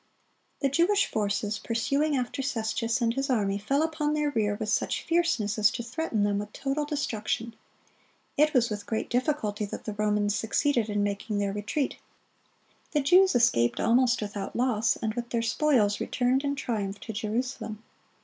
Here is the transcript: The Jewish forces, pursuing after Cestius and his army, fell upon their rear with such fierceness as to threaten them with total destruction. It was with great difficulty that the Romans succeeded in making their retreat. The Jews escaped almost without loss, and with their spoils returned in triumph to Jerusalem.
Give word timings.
The 0.61 0.69
Jewish 0.69 1.05
forces, 1.05 1.59
pursuing 1.59 2.17
after 2.17 2.41
Cestius 2.41 3.01
and 3.01 3.13
his 3.13 3.29
army, 3.29 3.59
fell 3.59 3.83
upon 3.83 4.15
their 4.15 4.31
rear 4.31 4.55
with 4.59 4.69
such 4.69 5.03
fierceness 5.03 5.59
as 5.59 5.69
to 5.73 5.83
threaten 5.83 6.23
them 6.23 6.39
with 6.39 6.51
total 6.53 6.85
destruction. 6.85 7.55
It 8.35 8.51
was 8.51 8.71
with 8.71 8.87
great 8.87 9.11
difficulty 9.11 9.63
that 9.65 9.83
the 9.83 9.93
Romans 9.93 10.33
succeeded 10.35 10.89
in 10.89 11.03
making 11.03 11.37
their 11.37 11.53
retreat. 11.53 11.97
The 12.93 13.01
Jews 13.01 13.35
escaped 13.35 13.79
almost 13.79 14.23
without 14.23 14.55
loss, 14.55 14.95
and 14.95 15.13
with 15.13 15.29
their 15.29 15.43
spoils 15.43 15.99
returned 15.99 16.43
in 16.43 16.55
triumph 16.55 16.99
to 17.01 17.13
Jerusalem. 17.13 17.83